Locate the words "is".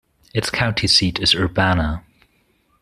1.19-1.35